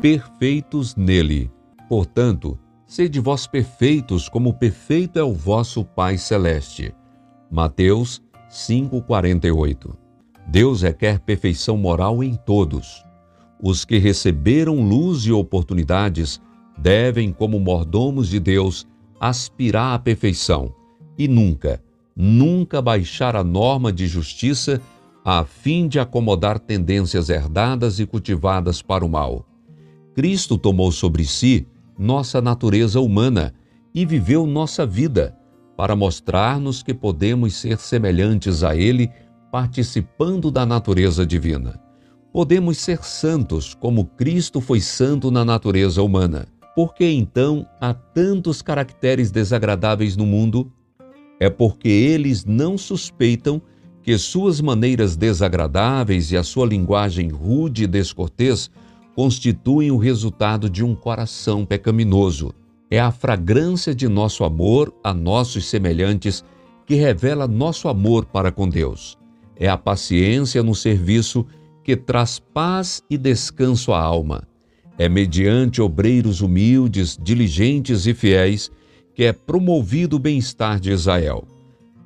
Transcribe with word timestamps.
perfeitos 0.00 0.94
nele. 0.94 1.50
Portanto, 1.88 2.56
sede 2.86 3.18
vós 3.18 3.46
perfeitos, 3.46 4.28
como 4.28 4.54
perfeito 4.54 5.18
é 5.18 5.24
o 5.24 5.32
vosso 5.32 5.84
Pai 5.84 6.16
celeste. 6.16 6.94
Mateus 7.50 8.22
5:48. 8.48 9.96
Deus 10.46 10.82
requer 10.82 11.18
perfeição 11.20 11.76
moral 11.76 12.22
em 12.22 12.34
todos. 12.34 13.04
Os 13.60 13.84
que 13.84 13.98
receberam 13.98 14.80
luz 14.80 15.24
e 15.24 15.32
oportunidades 15.32 16.40
devem, 16.78 17.32
como 17.32 17.58
mordomos 17.58 18.28
de 18.28 18.38
Deus, 18.38 18.86
aspirar 19.20 19.94
à 19.94 19.98
perfeição 19.98 20.72
e 21.18 21.26
nunca, 21.26 21.82
nunca 22.14 22.80
baixar 22.80 23.34
a 23.34 23.42
norma 23.42 23.92
de 23.92 24.06
justiça 24.06 24.80
a 25.24 25.44
fim 25.44 25.88
de 25.88 25.98
acomodar 25.98 26.58
tendências 26.58 27.28
herdadas 27.28 27.98
e 27.98 28.06
cultivadas 28.06 28.80
para 28.80 29.04
o 29.04 29.08
mal. 29.08 29.47
Cristo 30.18 30.58
tomou 30.58 30.90
sobre 30.90 31.24
si 31.24 31.64
nossa 31.96 32.42
natureza 32.42 32.98
humana 32.98 33.54
e 33.94 34.04
viveu 34.04 34.48
nossa 34.48 34.84
vida 34.84 35.38
para 35.76 35.94
mostrar-nos 35.94 36.82
que 36.82 36.92
podemos 36.92 37.54
ser 37.54 37.78
semelhantes 37.78 38.64
a 38.64 38.74
Ele, 38.74 39.08
participando 39.52 40.50
da 40.50 40.66
natureza 40.66 41.24
divina. 41.24 41.80
Podemos 42.32 42.78
ser 42.78 43.04
santos 43.04 43.74
como 43.74 44.06
Cristo 44.06 44.60
foi 44.60 44.80
santo 44.80 45.30
na 45.30 45.44
natureza 45.44 46.02
humana. 46.02 46.48
Por 46.74 46.94
que 46.94 47.08
então 47.08 47.64
há 47.80 47.94
tantos 47.94 48.60
caracteres 48.60 49.30
desagradáveis 49.30 50.16
no 50.16 50.26
mundo? 50.26 50.72
É 51.38 51.48
porque 51.48 51.88
eles 51.88 52.44
não 52.44 52.76
suspeitam 52.76 53.62
que 54.02 54.18
suas 54.18 54.60
maneiras 54.60 55.14
desagradáveis 55.14 56.32
e 56.32 56.36
a 56.36 56.42
sua 56.42 56.66
linguagem 56.66 57.28
rude 57.28 57.84
e 57.84 57.86
descortês 57.86 58.68
constituem 59.18 59.90
o 59.90 59.96
resultado 59.96 60.70
de 60.70 60.84
um 60.84 60.94
coração 60.94 61.66
pecaminoso. 61.66 62.54
É 62.88 63.00
a 63.00 63.10
fragrância 63.10 63.92
de 63.92 64.06
nosso 64.06 64.44
amor 64.44 64.94
a 65.02 65.12
nossos 65.12 65.68
semelhantes 65.68 66.44
que 66.86 66.94
revela 66.94 67.48
nosso 67.48 67.88
amor 67.88 68.26
para 68.26 68.52
com 68.52 68.68
Deus. 68.68 69.18
É 69.56 69.68
a 69.68 69.76
paciência 69.76 70.62
no 70.62 70.72
serviço 70.72 71.44
que 71.82 71.96
traz 71.96 72.38
paz 72.38 73.02
e 73.10 73.18
descanso 73.18 73.92
à 73.92 74.00
alma. 74.00 74.44
É 74.96 75.08
mediante 75.08 75.82
obreiros 75.82 76.40
humildes, 76.40 77.18
diligentes 77.20 78.06
e 78.06 78.14
fiéis 78.14 78.70
que 79.16 79.24
é 79.24 79.32
promovido 79.32 80.14
o 80.14 80.20
bem-estar 80.20 80.78
de 80.78 80.92
Israel. 80.92 81.42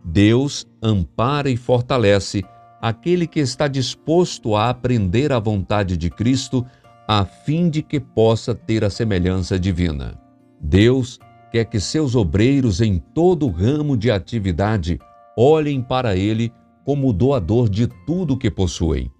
Deus 0.02 0.66
ampara 0.82 1.50
e 1.50 1.58
fortalece 1.58 2.42
aquele 2.80 3.26
que 3.26 3.38
está 3.38 3.68
disposto 3.68 4.56
a 4.56 4.70
aprender 4.70 5.30
a 5.30 5.38
vontade 5.38 5.94
de 5.98 6.08
Cristo, 6.08 6.66
a 7.14 7.26
fim 7.26 7.68
de 7.68 7.82
que 7.82 8.00
possa 8.00 8.54
ter 8.54 8.82
a 8.82 8.88
semelhança 8.88 9.58
divina. 9.58 10.18
Deus 10.58 11.18
quer 11.50 11.66
que 11.66 11.78
seus 11.78 12.14
obreiros 12.14 12.80
em 12.80 12.98
todo 12.98 13.50
ramo 13.50 13.98
de 13.98 14.10
atividade 14.10 14.98
olhem 15.36 15.82
para 15.82 16.16
Ele 16.16 16.50
como 16.86 17.10
o 17.10 17.12
doador 17.12 17.68
de 17.68 17.86
tudo 18.06 18.36
que 18.36 18.50
possuem. 18.50 19.10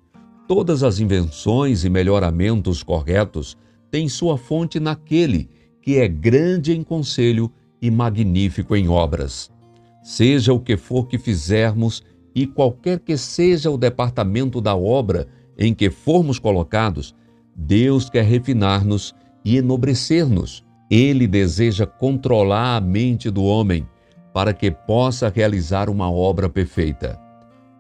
Todas 0.48 0.82
as 0.82 1.00
invenções 1.00 1.84
e 1.84 1.90
melhoramentos 1.90 2.82
corretos 2.82 3.58
têm 3.90 4.08
sua 4.08 4.38
fonte 4.38 4.80
naquele 4.80 5.50
que 5.82 5.98
é 5.98 6.08
grande 6.08 6.72
em 6.72 6.82
conselho 6.82 7.52
e 7.80 7.90
magnífico 7.90 8.74
em 8.74 8.88
obras. 8.88 9.50
Seja 10.02 10.54
o 10.54 10.60
que 10.60 10.78
for 10.78 11.06
que 11.06 11.18
fizermos 11.18 12.02
e 12.34 12.46
qualquer 12.46 13.00
que 13.00 13.18
seja 13.18 13.70
o 13.70 13.76
departamento 13.76 14.62
da 14.62 14.74
obra 14.74 15.28
em 15.58 15.74
que 15.74 15.90
formos 15.90 16.38
colocados, 16.38 17.14
Deus 17.54 18.08
quer 18.08 18.24
refinar-nos 18.24 19.14
e 19.44 19.56
enobrecer-nos. 19.56 20.64
Ele 20.90 21.26
deseja 21.26 21.86
controlar 21.86 22.76
a 22.76 22.80
mente 22.80 23.30
do 23.30 23.44
homem 23.44 23.86
para 24.32 24.52
que 24.52 24.70
possa 24.70 25.28
realizar 25.28 25.88
uma 25.88 26.10
obra 26.10 26.48
perfeita. 26.48 27.18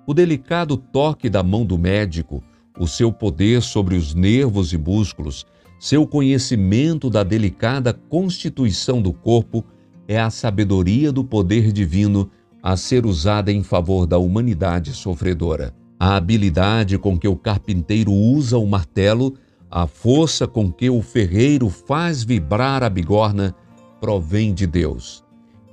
O 0.06 0.12
delicado 0.12 0.76
toque 0.76 1.28
da 1.28 1.42
mão 1.42 1.64
do 1.64 1.78
médico 1.78 2.42
o 2.78 2.86
seu 2.86 3.12
poder 3.12 3.62
sobre 3.62 3.96
os 3.96 4.14
nervos 4.14 4.72
e 4.72 4.78
músculos, 4.78 5.46
seu 5.78 6.06
conhecimento 6.06 7.10
da 7.10 7.22
delicada 7.22 7.92
constituição 7.92 9.02
do 9.02 9.12
corpo 9.12 9.64
é 10.08 10.18
a 10.18 10.30
sabedoria 10.30 11.12
do 11.12 11.24
poder 11.24 11.72
divino 11.72 12.30
a 12.62 12.76
ser 12.76 13.04
usada 13.04 13.52
em 13.52 13.62
favor 13.62 14.06
da 14.06 14.18
humanidade 14.18 14.92
sofredora. 14.92 15.74
A 15.98 16.16
habilidade 16.16 16.98
com 16.98 17.18
que 17.18 17.28
o 17.28 17.36
carpinteiro 17.36 18.12
usa 18.12 18.58
o 18.58 18.66
martelo, 18.66 19.34
a 19.72 19.86
força 19.86 20.46
com 20.46 20.70
que 20.70 20.90
o 20.90 21.00
ferreiro 21.00 21.70
faz 21.70 22.22
vibrar 22.22 22.82
a 22.82 22.90
bigorna, 22.90 23.56
provém 23.98 24.52
de 24.52 24.66
Deus. 24.66 25.24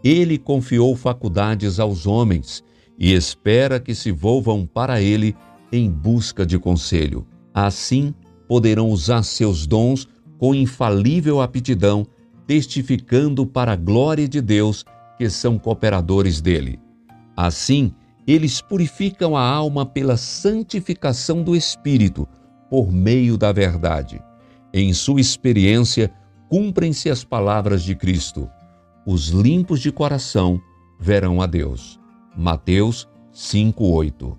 Ele 0.01 0.37
confiou 0.37 0.95
faculdades 0.95 1.81
aos 1.81 2.07
homens 2.07 2.63
e 2.97 3.13
espera 3.13 3.77
que 3.77 3.93
se 3.93 4.09
volvam 4.09 4.65
para 4.65 5.01
ele 5.01 5.35
em 5.69 5.91
busca 5.91 6.45
de 6.45 6.57
conselho. 6.57 7.27
Assim, 7.53 8.13
poderão 8.47 8.87
usar 8.87 9.21
seus 9.23 9.67
dons 9.67 10.07
com 10.37 10.55
infalível 10.55 11.41
aptidão, 11.41 12.07
testificando 12.47 13.45
para 13.45 13.73
a 13.73 13.75
glória 13.75 14.29
de 14.29 14.39
Deus 14.39 14.85
que 15.17 15.29
são 15.29 15.59
cooperadores 15.59 16.39
dele. 16.39 16.79
Assim, 17.35 17.93
eles 18.25 18.61
purificam 18.61 19.35
a 19.35 19.43
alma 19.45 19.85
pela 19.85 20.15
santificação 20.15 21.43
do 21.43 21.53
Espírito, 21.53 22.25
por 22.69 22.91
meio 22.91 23.37
da 23.37 23.51
verdade. 23.51 24.21
Em 24.73 24.93
sua 24.93 25.19
experiência, 25.19 26.11
cumprem-se 26.47 27.09
as 27.09 27.23
palavras 27.23 27.83
de 27.83 27.95
Cristo. 27.95 28.49
Os 29.05 29.29
limpos 29.29 29.79
de 29.79 29.91
coração 29.91 30.61
verão 30.99 31.41
a 31.41 31.45
Deus. 31.45 31.99
Mateus 32.37 33.07
5:8 33.33 34.37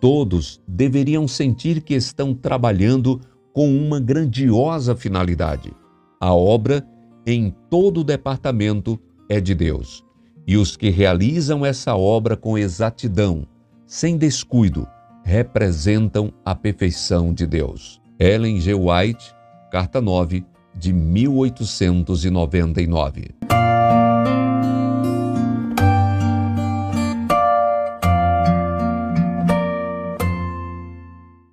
Todos 0.00 0.60
deveriam 0.66 1.28
sentir 1.28 1.82
que 1.82 1.94
estão 1.94 2.34
trabalhando 2.34 3.20
com 3.52 3.68
uma 3.76 4.00
grandiosa 4.00 4.94
finalidade. 4.96 5.72
A 6.20 6.34
obra, 6.34 6.86
em 7.26 7.54
todo 7.68 8.00
o 8.00 8.04
departamento, 8.04 8.98
é 9.28 9.40
de 9.40 9.54
Deus. 9.54 10.04
E 10.46 10.56
os 10.56 10.76
que 10.76 10.90
realizam 10.90 11.64
essa 11.64 11.94
obra 11.94 12.36
com 12.36 12.56
exatidão, 12.56 13.46
sem 13.86 14.16
descuido, 14.16 14.86
representam 15.24 16.32
a 16.44 16.54
perfeição 16.54 17.32
de 17.32 17.46
Deus. 17.46 18.00
Ellen 18.18 18.60
G. 18.60 18.74
White, 18.74 19.34
carta 19.70 20.00
9, 20.00 20.44
de 20.74 20.92
1899. 20.92 23.59